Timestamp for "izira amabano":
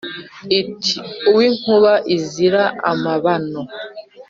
2.15-3.61